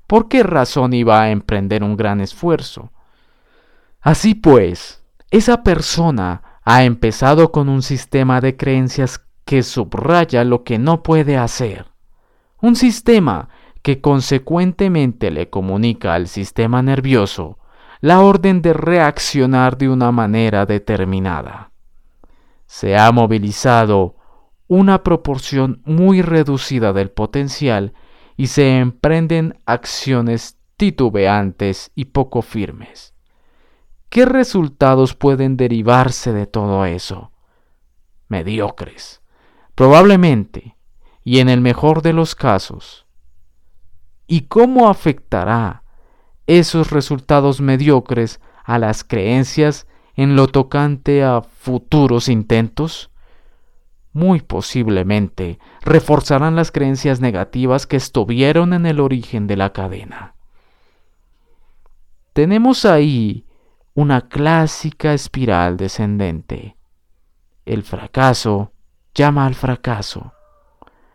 ¿por 0.07 0.27
qué 0.27 0.43
razón 0.43 0.93
iba 0.93 1.21
a 1.21 1.31
emprender 1.31 1.83
un 1.83 1.95
gran 1.95 2.19
esfuerzo? 2.19 2.91
Así 4.01 4.35
pues, 4.35 5.03
esa 5.31 5.63
persona 5.63 6.59
ha 6.63 6.83
empezado 6.83 7.51
con 7.51 7.69
un 7.69 7.81
sistema 7.81 8.41
de 8.41 8.57
creencias 8.57 9.25
que 9.45 9.63
subraya 9.63 10.43
lo 10.43 10.63
que 10.63 10.79
no 10.79 11.03
puede 11.03 11.37
hacer. 11.37 11.87
Un 12.61 12.75
sistema 12.75 13.49
que 13.83 14.01
consecuentemente 14.01 15.29
le 15.29 15.49
comunica 15.49 16.15
al 16.15 16.27
sistema 16.27 16.81
nervioso 16.81 17.59
la 17.99 18.21
orden 18.21 18.61
de 18.61 18.73
reaccionar 18.73 19.77
de 19.77 19.89
una 19.89 20.11
manera 20.11 20.65
determinada. 20.65 21.71
Se 22.65 22.97
ha 22.97 23.11
movilizado 23.11 24.15
una 24.67 25.03
proporción 25.03 25.81
muy 25.85 26.21
reducida 26.21 26.93
del 26.93 27.11
potencial 27.11 27.93
y 28.35 28.47
se 28.47 28.79
emprenden 28.79 29.59
acciones 29.65 30.57
titubeantes 30.77 31.91
y 31.93 32.05
poco 32.05 32.41
firmes. 32.41 33.13
¿Qué 34.09 34.25
resultados 34.25 35.13
pueden 35.13 35.57
derivarse 35.57 36.33
de 36.33 36.47
todo 36.47 36.85
eso? 36.85 37.31
Mediocres, 38.27 39.21
probablemente, 39.75 40.77
y 41.23 41.39
en 41.39 41.49
el 41.49 41.61
mejor 41.61 42.01
de 42.01 42.13
los 42.13 42.35
casos, 42.35 43.02
¿Y 44.27 44.41
cómo 44.41 44.89
afectará 44.89 45.83
esos 46.47 46.91
resultados 46.91 47.61
mediocres 47.61 48.39
a 48.63 48.79
las 48.79 49.03
creencias 49.03 49.87
en 50.15 50.35
lo 50.35 50.47
tocante 50.47 51.23
a 51.23 51.41
futuros 51.41 52.29
intentos? 52.29 53.11
Muy 54.13 54.41
posiblemente 54.41 55.59
reforzarán 55.81 56.55
las 56.55 56.71
creencias 56.71 57.19
negativas 57.19 57.87
que 57.87 57.97
estuvieron 57.97 58.73
en 58.73 58.85
el 58.85 58.99
origen 58.99 59.47
de 59.47 59.57
la 59.57 59.73
cadena. 59.73 60.35
Tenemos 62.33 62.85
ahí 62.85 63.45
una 63.95 64.21
clásica 64.21 65.13
espiral 65.13 65.77
descendente. 65.77 66.77
El 67.65 67.83
fracaso 67.83 68.71
llama 69.13 69.45
al 69.45 69.55
fracaso. 69.55 70.33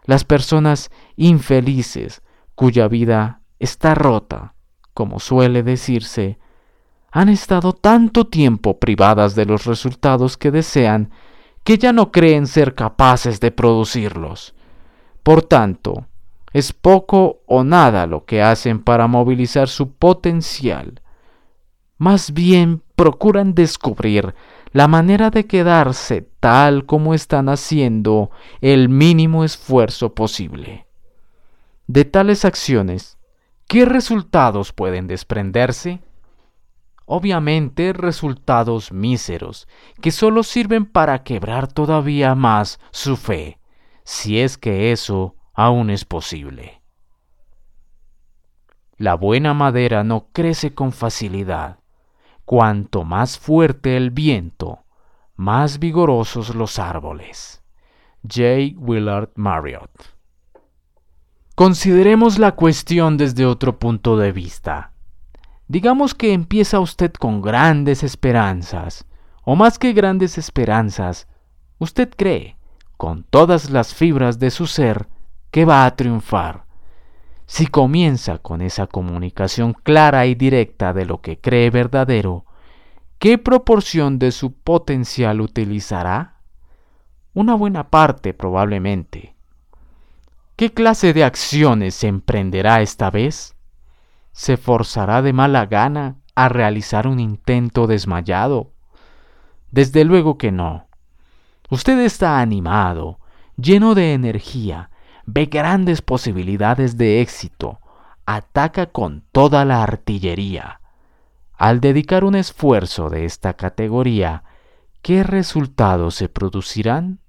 Las 0.04 0.24
personas 0.24 0.90
infelices 1.16 2.22
cuya 2.58 2.88
vida 2.88 3.42
está 3.60 3.94
rota, 3.94 4.54
como 4.92 5.20
suele 5.20 5.62
decirse, 5.62 6.40
han 7.12 7.28
estado 7.28 7.72
tanto 7.72 8.26
tiempo 8.26 8.80
privadas 8.80 9.36
de 9.36 9.44
los 9.44 9.64
resultados 9.64 10.36
que 10.36 10.50
desean 10.50 11.12
que 11.62 11.78
ya 11.78 11.92
no 11.92 12.10
creen 12.10 12.48
ser 12.48 12.74
capaces 12.74 13.38
de 13.38 13.52
producirlos. 13.52 14.56
Por 15.22 15.44
tanto, 15.44 16.08
es 16.52 16.72
poco 16.72 17.42
o 17.46 17.62
nada 17.62 18.08
lo 18.08 18.24
que 18.24 18.42
hacen 18.42 18.82
para 18.82 19.06
movilizar 19.06 19.68
su 19.68 19.92
potencial. 19.92 21.00
Más 21.96 22.32
bien 22.32 22.82
procuran 22.96 23.54
descubrir 23.54 24.34
la 24.72 24.88
manera 24.88 25.30
de 25.30 25.46
quedarse 25.46 26.28
tal 26.40 26.86
como 26.86 27.14
están 27.14 27.50
haciendo 27.50 28.32
el 28.60 28.88
mínimo 28.88 29.44
esfuerzo 29.44 30.12
posible. 30.12 30.87
De 31.88 32.04
tales 32.04 32.44
acciones, 32.44 33.16
¿qué 33.66 33.86
resultados 33.86 34.74
pueden 34.74 35.06
desprenderse? 35.06 36.02
Obviamente 37.06 37.94
resultados 37.94 38.92
míseros, 38.92 39.66
que 40.02 40.10
solo 40.10 40.42
sirven 40.42 40.84
para 40.84 41.24
quebrar 41.24 41.66
todavía 41.66 42.34
más 42.34 42.78
su 42.90 43.16
fe, 43.16 43.58
si 44.04 44.38
es 44.38 44.58
que 44.58 44.92
eso 44.92 45.36
aún 45.54 45.88
es 45.88 46.04
posible. 46.04 46.82
La 48.98 49.14
buena 49.14 49.54
madera 49.54 50.04
no 50.04 50.28
crece 50.32 50.74
con 50.74 50.92
facilidad. 50.92 51.78
Cuanto 52.44 53.04
más 53.04 53.38
fuerte 53.38 53.96
el 53.96 54.10
viento, 54.10 54.84
más 55.36 55.78
vigorosos 55.78 56.54
los 56.54 56.78
árboles. 56.78 57.62
J. 58.22 58.76
Willard 58.76 59.30
Marriott 59.36 60.17
Consideremos 61.58 62.38
la 62.38 62.52
cuestión 62.52 63.16
desde 63.16 63.44
otro 63.44 63.80
punto 63.80 64.16
de 64.16 64.30
vista. 64.30 64.92
Digamos 65.66 66.14
que 66.14 66.32
empieza 66.32 66.78
usted 66.78 67.12
con 67.12 67.42
grandes 67.42 68.04
esperanzas, 68.04 69.06
o 69.42 69.56
más 69.56 69.80
que 69.80 69.92
grandes 69.92 70.38
esperanzas, 70.38 71.26
usted 71.78 72.10
cree, 72.16 72.56
con 72.96 73.24
todas 73.24 73.70
las 73.70 73.92
fibras 73.92 74.38
de 74.38 74.52
su 74.52 74.68
ser, 74.68 75.08
que 75.50 75.64
va 75.64 75.84
a 75.84 75.96
triunfar. 75.96 76.64
Si 77.46 77.66
comienza 77.66 78.38
con 78.38 78.60
esa 78.60 78.86
comunicación 78.86 79.72
clara 79.72 80.26
y 80.26 80.36
directa 80.36 80.92
de 80.92 81.06
lo 81.06 81.20
que 81.20 81.40
cree 81.40 81.70
verdadero, 81.70 82.44
¿qué 83.18 83.36
proporción 83.36 84.20
de 84.20 84.30
su 84.30 84.52
potencial 84.52 85.40
utilizará? 85.40 86.36
Una 87.34 87.56
buena 87.56 87.90
parte 87.90 88.32
probablemente 88.32 89.37
¿Qué 90.58 90.74
clase 90.74 91.12
de 91.12 91.22
acciones 91.22 91.94
se 91.94 92.08
emprenderá 92.08 92.82
esta 92.82 93.12
vez? 93.12 93.54
¿Se 94.32 94.56
forzará 94.56 95.22
de 95.22 95.32
mala 95.32 95.66
gana 95.66 96.16
a 96.34 96.48
realizar 96.48 97.06
un 97.06 97.20
intento 97.20 97.86
desmayado? 97.86 98.72
Desde 99.70 100.04
luego 100.04 100.36
que 100.36 100.50
no. 100.50 100.88
Usted 101.70 102.00
está 102.00 102.40
animado, 102.40 103.20
lleno 103.56 103.94
de 103.94 104.14
energía, 104.14 104.90
ve 105.26 105.46
grandes 105.46 106.02
posibilidades 106.02 106.98
de 106.98 107.20
éxito, 107.20 107.78
ataca 108.26 108.86
con 108.86 109.22
toda 109.30 109.64
la 109.64 109.84
artillería. 109.84 110.80
Al 111.56 111.80
dedicar 111.80 112.24
un 112.24 112.34
esfuerzo 112.34 113.10
de 113.10 113.26
esta 113.26 113.54
categoría, 113.54 114.42
¿qué 115.02 115.22
resultados 115.22 116.16
se 116.16 116.28
producirán? 116.28 117.20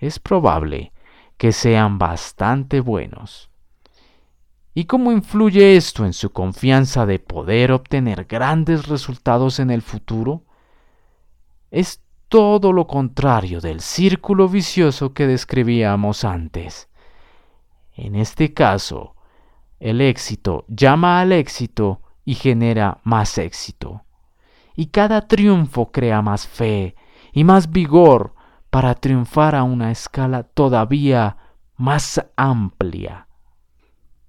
Es 0.00 0.18
probable 0.18 0.92
que 1.38 1.52
sean 1.52 1.98
bastante 1.98 2.80
buenos. 2.80 3.48
¿Y 4.74 4.84
cómo 4.84 5.10
influye 5.10 5.76
esto 5.76 6.04
en 6.04 6.12
su 6.12 6.30
confianza 6.30 7.06
de 7.06 7.18
poder 7.18 7.72
obtener 7.72 8.26
grandes 8.26 8.86
resultados 8.86 9.58
en 9.58 9.70
el 9.70 9.82
futuro? 9.82 10.42
Es 11.70 12.02
todo 12.28 12.72
lo 12.72 12.86
contrario 12.86 13.60
del 13.60 13.80
círculo 13.80 14.48
vicioso 14.48 15.14
que 15.14 15.26
describíamos 15.26 16.24
antes. 16.24 16.88
En 17.94 18.14
este 18.14 18.52
caso, 18.52 19.14
el 19.80 20.00
éxito 20.00 20.64
llama 20.68 21.20
al 21.20 21.32
éxito 21.32 22.02
y 22.24 22.34
genera 22.34 22.98
más 23.04 23.38
éxito. 23.38 24.02
Y 24.76 24.86
cada 24.86 25.26
triunfo 25.26 25.90
crea 25.90 26.22
más 26.22 26.46
fe 26.46 26.94
y 27.32 27.42
más 27.42 27.70
vigor 27.70 28.34
para 28.70 28.94
triunfar 28.94 29.54
a 29.54 29.62
una 29.62 29.90
escala 29.90 30.42
todavía 30.42 31.36
más 31.76 32.24
amplia. 32.36 33.28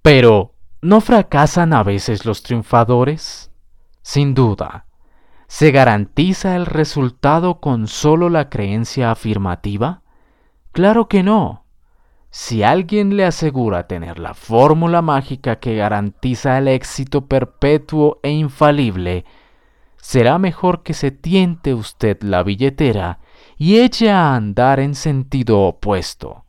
Pero, 0.02 0.54
¿no 0.80 1.00
fracasan 1.00 1.72
a 1.72 1.82
veces 1.82 2.24
los 2.24 2.42
triunfadores? 2.42 3.50
Sin 4.02 4.34
duda. 4.34 4.86
¿Se 5.46 5.72
garantiza 5.72 6.56
el 6.56 6.64
resultado 6.64 7.60
con 7.60 7.86
solo 7.88 8.28
la 8.30 8.48
creencia 8.48 9.10
afirmativa? 9.10 10.02
Claro 10.72 11.08
que 11.08 11.22
no. 11.22 11.64
Si 12.30 12.62
alguien 12.62 13.16
le 13.16 13.24
asegura 13.24 13.88
tener 13.88 14.20
la 14.20 14.34
fórmula 14.34 15.02
mágica 15.02 15.56
que 15.56 15.74
garantiza 15.74 16.56
el 16.58 16.68
éxito 16.68 17.26
perpetuo 17.26 18.20
e 18.22 18.30
infalible, 18.30 19.24
será 19.96 20.38
mejor 20.38 20.84
que 20.84 20.94
se 20.94 21.10
tiente 21.10 21.74
usted 21.74 22.22
la 22.22 22.44
billetera 22.44 23.18
y 23.62 23.76
eche 23.80 24.10
a 24.10 24.36
andar 24.36 24.80
en 24.80 24.94
sentido 24.94 25.60
opuesto. 25.60 26.46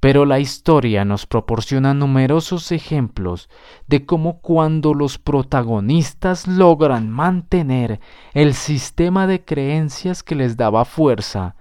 Pero 0.00 0.24
la 0.24 0.40
historia 0.40 1.04
nos 1.04 1.24
proporciona 1.24 1.94
numerosos 1.94 2.72
ejemplos 2.72 3.48
de 3.86 4.04
cómo 4.06 4.40
cuando 4.40 4.92
los 4.92 5.18
protagonistas 5.18 6.48
logran 6.48 7.12
mantener 7.12 8.00
el 8.34 8.54
sistema 8.54 9.28
de 9.28 9.44
creencias 9.44 10.24
que 10.24 10.34
les 10.34 10.56
daba 10.56 10.84
fuerza, 10.84 11.54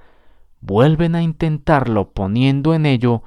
vuelven 0.62 1.13
a 1.13 1.21
intentarlo 1.21 2.10
poniendo 2.10 2.73
en 2.73 2.88
ello 2.88 3.21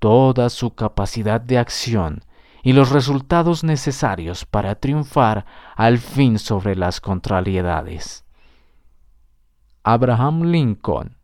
toda 0.00 0.50
su 0.50 0.74
capacidad 0.74 1.40
de 1.40 1.58
acción 1.58 2.24
y 2.64 2.72
los 2.72 2.90
resultados 2.90 3.62
necesarios 3.62 4.44
para 4.44 4.74
triunfar 4.74 5.46
al 5.76 5.98
fin 5.98 6.40
sobre 6.40 6.74
las 6.74 7.00
contrariedades. 7.00 8.24
Abraham 9.82 10.42
Lincoln 10.44 11.16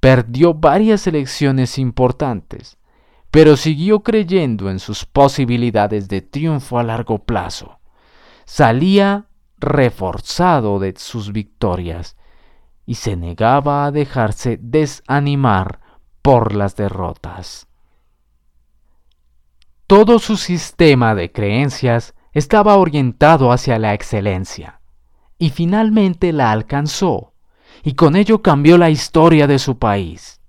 perdió 0.00 0.54
varias 0.54 1.06
elecciones 1.06 1.78
importantes, 1.78 2.78
pero 3.30 3.56
siguió 3.56 4.00
creyendo 4.00 4.70
en 4.70 4.78
sus 4.78 5.04
posibilidades 5.04 6.08
de 6.08 6.22
triunfo 6.22 6.78
a 6.78 6.82
largo 6.82 7.18
plazo. 7.18 7.78
Salía 8.44 9.26
reforzado 9.58 10.78
de 10.78 10.94
sus 10.96 11.32
victorias 11.32 12.16
y 12.86 12.94
se 12.94 13.16
negaba 13.16 13.84
a 13.84 13.92
dejarse 13.92 14.58
desanimar 14.60 15.80
por 16.22 16.54
las 16.54 16.74
derrotas. 16.76 17.68
Todo 19.86 20.18
su 20.18 20.36
sistema 20.36 21.14
de 21.14 21.30
creencias 21.30 22.14
estaba 22.32 22.76
orientado 22.76 23.52
hacia 23.52 23.78
la 23.78 23.92
excelencia, 23.92 24.80
y 25.36 25.50
finalmente 25.50 26.32
la 26.32 26.52
alcanzó, 26.52 27.29
y 27.82 27.94
con 27.94 28.16
ello 28.16 28.42
cambió 28.42 28.78
la 28.78 28.90
historia 28.90 29.46
de 29.46 29.58
su 29.58 29.78
país. 29.78 30.40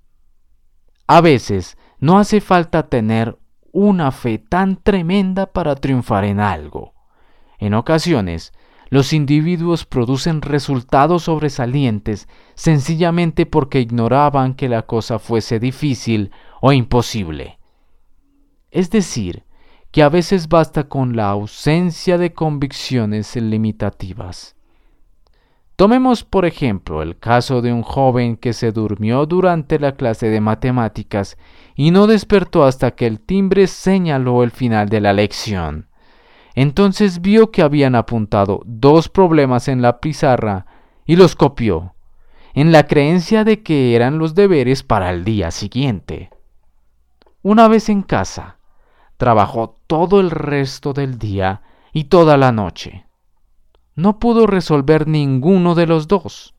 A 1.06 1.20
veces 1.20 1.76
no 1.98 2.18
hace 2.18 2.40
falta 2.40 2.88
tener 2.88 3.38
una 3.72 4.10
fe 4.10 4.38
tan 4.38 4.76
tremenda 4.76 5.46
para 5.46 5.74
triunfar 5.74 6.24
en 6.24 6.40
algo. 6.40 6.94
En 7.58 7.74
ocasiones, 7.74 8.52
los 8.90 9.14
individuos 9.14 9.86
producen 9.86 10.42
resultados 10.42 11.22
sobresalientes 11.22 12.28
sencillamente 12.54 13.46
porque 13.46 13.80
ignoraban 13.80 14.54
que 14.54 14.68
la 14.68 14.82
cosa 14.82 15.18
fuese 15.18 15.58
difícil 15.58 16.30
o 16.60 16.72
imposible. 16.72 17.58
Es 18.70 18.90
decir, 18.90 19.44
que 19.90 20.02
a 20.02 20.08
veces 20.08 20.48
basta 20.48 20.88
con 20.88 21.16
la 21.16 21.30
ausencia 21.30 22.18
de 22.18 22.32
convicciones 22.32 23.36
limitativas. 23.36 24.56
Tomemos 25.82 26.22
por 26.22 26.44
ejemplo 26.44 27.02
el 27.02 27.18
caso 27.18 27.60
de 27.60 27.72
un 27.72 27.82
joven 27.82 28.36
que 28.36 28.52
se 28.52 28.70
durmió 28.70 29.26
durante 29.26 29.80
la 29.80 29.96
clase 29.96 30.28
de 30.28 30.40
matemáticas 30.40 31.36
y 31.74 31.90
no 31.90 32.06
despertó 32.06 32.62
hasta 32.62 32.92
que 32.92 33.04
el 33.04 33.18
timbre 33.18 33.66
señaló 33.66 34.44
el 34.44 34.52
final 34.52 34.88
de 34.88 35.00
la 35.00 35.12
lección. 35.12 35.88
Entonces 36.54 37.20
vio 37.20 37.50
que 37.50 37.62
habían 37.62 37.96
apuntado 37.96 38.62
dos 38.64 39.08
problemas 39.08 39.66
en 39.66 39.82
la 39.82 39.98
pizarra 39.98 40.66
y 41.04 41.16
los 41.16 41.34
copió, 41.34 41.96
en 42.54 42.70
la 42.70 42.86
creencia 42.86 43.42
de 43.42 43.64
que 43.64 43.96
eran 43.96 44.18
los 44.18 44.36
deberes 44.36 44.84
para 44.84 45.10
el 45.10 45.24
día 45.24 45.50
siguiente. 45.50 46.30
Una 47.42 47.66
vez 47.66 47.88
en 47.88 48.02
casa, 48.02 48.58
trabajó 49.16 49.80
todo 49.88 50.20
el 50.20 50.30
resto 50.30 50.92
del 50.92 51.18
día 51.18 51.62
y 51.92 52.04
toda 52.04 52.36
la 52.36 52.52
noche. 52.52 53.04
No 53.94 54.18
pudo 54.18 54.46
resolver 54.46 55.06
ninguno 55.06 55.74
de 55.74 55.86
los 55.86 56.08
dos, 56.08 56.54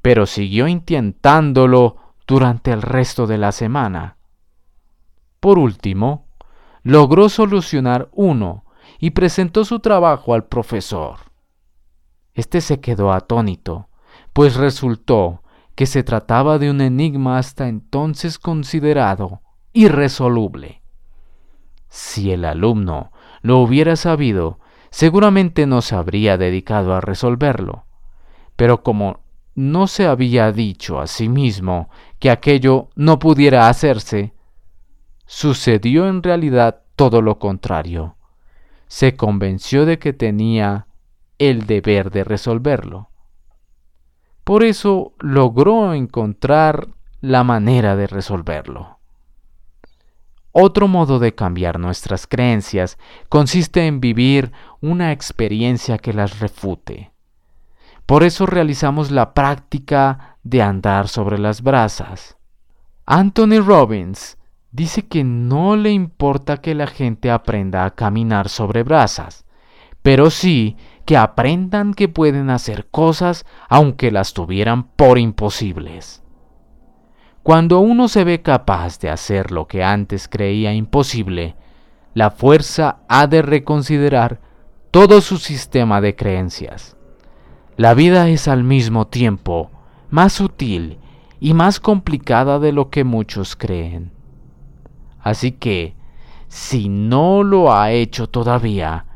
pero 0.00 0.26
siguió 0.26 0.68
intentándolo 0.68 1.96
durante 2.26 2.72
el 2.72 2.82
resto 2.82 3.26
de 3.26 3.38
la 3.38 3.52
semana. 3.52 4.16
Por 5.40 5.58
último, 5.58 6.26
logró 6.82 7.28
solucionar 7.28 8.08
uno 8.12 8.64
y 8.98 9.10
presentó 9.10 9.64
su 9.64 9.80
trabajo 9.80 10.34
al 10.34 10.46
profesor. 10.46 11.18
Este 12.34 12.60
se 12.60 12.80
quedó 12.80 13.12
atónito, 13.12 13.88
pues 14.32 14.56
resultó 14.56 15.42
que 15.74 15.86
se 15.86 16.02
trataba 16.02 16.58
de 16.58 16.70
un 16.70 16.80
enigma 16.80 17.38
hasta 17.38 17.68
entonces 17.68 18.38
considerado 18.38 19.42
irresoluble. 19.72 20.82
Si 21.88 22.30
el 22.30 22.44
alumno 22.44 23.12
lo 23.42 23.58
hubiera 23.58 23.96
sabido, 23.96 24.60
seguramente 24.92 25.66
no 25.66 25.82
se 25.82 25.96
habría 25.96 26.38
dedicado 26.38 26.94
a 26.94 27.00
resolverlo. 27.00 27.86
Pero 28.54 28.84
como 28.84 29.18
no 29.56 29.88
se 29.88 30.06
había 30.06 30.52
dicho 30.52 31.00
a 31.00 31.08
sí 31.08 31.28
mismo 31.28 31.90
que 32.20 32.30
aquello 32.30 32.90
no 32.94 33.18
pudiera 33.18 33.68
hacerse, 33.68 34.34
sucedió 35.26 36.06
en 36.06 36.22
realidad 36.22 36.82
todo 36.94 37.20
lo 37.20 37.40
contrario 37.40 38.14
se 38.92 39.16
convenció 39.16 39.86
de 39.86 39.98
que 39.98 40.12
tenía 40.12 40.86
el 41.38 41.64
deber 41.64 42.10
de 42.10 42.24
resolverlo. 42.24 43.08
Por 44.44 44.64
eso 44.64 45.14
logró 45.18 45.94
encontrar 45.94 46.88
la 47.22 47.42
manera 47.42 47.96
de 47.96 48.06
resolverlo. 48.06 48.98
Otro 50.52 50.86
modo 50.86 51.18
de 51.18 51.34
cambiar 51.34 51.78
nuestras 51.78 52.26
creencias 52.26 52.98
consiste 53.30 53.86
en 53.86 54.00
vivir 54.00 54.52
una 54.80 55.10
experiencia 55.12 55.96
que 55.96 56.12
las 56.12 56.40
refute. 56.40 57.10
Por 58.04 58.22
eso 58.22 58.44
realizamos 58.44 59.10
la 59.10 59.32
práctica 59.32 60.36
de 60.42 60.60
andar 60.60 61.08
sobre 61.08 61.38
las 61.38 61.62
brasas. 61.62 62.36
Anthony 63.06 63.60
Robbins 63.64 64.36
dice 64.70 65.06
que 65.06 65.24
no 65.24 65.76
le 65.76 65.90
importa 65.90 66.58
que 66.58 66.74
la 66.74 66.86
gente 66.86 67.30
aprenda 67.30 67.86
a 67.86 67.94
caminar 67.94 68.50
sobre 68.50 68.82
brasas, 68.82 69.46
pero 70.02 70.28
sí 70.30 70.76
que 71.06 71.16
aprendan 71.16 71.94
que 71.94 72.08
pueden 72.08 72.50
hacer 72.50 72.88
cosas 72.90 73.46
aunque 73.68 74.10
las 74.10 74.34
tuvieran 74.34 74.84
por 74.84 75.18
imposibles. 75.18 76.21
Cuando 77.42 77.80
uno 77.80 78.06
se 78.06 78.22
ve 78.22 78.40
capaz 78.40 79.00
de 79.00 79.10
hacer 79.10 79.50
lo 79.50 79.66
que 79.66 79.82
antes 79.82 80.28
creía 80.28 80.72
imposible, 80.74 81.56
la 82.14 82.30
fuerza 82.30 82.98
ha 83.08 83.26
de 83.26 83.42
reconsiderar 83.42 84.40
todo 84.92 85.20
su 85.20 85.38
sistema 85.38 86.00
de 86.00 86.14
creencias. 86.14 86.96
La 87.76 87.94
vida 87.94 88.28
es 88.28 88.46
al 88.46 88.62
mismo 88.62 89.08
tiempo 89.08 89.70
más 90.10 90.34
sutil 90.34 90.98
y 91.40 91.54
más 91.54 91.80
complicada 91.80 92.60
de 92.60 92.70
lo 92.70 92.90
que 92.90 93.02
muchos 93.02 93.56
creen. 93.56 94.12
Así 95.20 95.52
que, 95.52 95.96
si 96.46 96.88
no 96.88 97.42
lo 97.42 97.74
ha 97.74 97.90
hecho 97.90 98.28
todavía, 98.28 99.06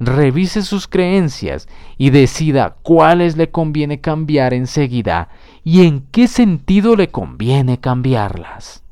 revise 0.00 0.62
sus 0.62 0.88
creencias 0.88 1.68
y 1.98 2.10
decida 2.10 2.76
cuáles 2.82 3.36
le 3.36 3.50
conviene 3.50 4.00
cambiar 4.00 4.54
enseguida 4.54 5.28
y 5.66 5.84
en 5.84 6.02
qué 6.12 6.28
sentido 6.28 6.94
le 6.94 7.08
conviene 7.08 7.80
cambiarlas. 7.80 8.84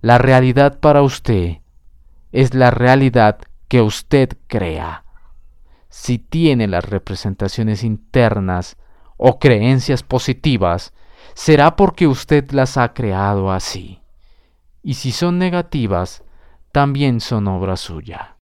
La 0.00 0.18
realidad 0.18 0.80
para 0.80 1.02
usted 1.02 1.58
es 2.32 2.54
la 2.54 2.72
realidad 2.72 3.38
que 3.68 3.80
usted 3.80 4.30
crea. 4.48 5.04
Si 5.88 6.18
tiene 6.18 6.66
las 6.66 6.84
representaciones 6.84 7.84
internas 7.84 8.76
o 9.16 9.38
creencias 9.38 10.02
positivas, 10.02 10.92
será 11.34 11.76
porque 11.76 12.08
usted 12.08 12.50
las 12.50 12.76
ha 12.76 12.92
creado 12.92 13.52
así 13.52 14.00
y 14.82 14.94
si 14.94 15.12
son 15.12 15.38
negativas, 15.38 16.24
también 16.72 17.20
son 17.20 17.46
obra 17.46 17.76
suya. 17.76 18.32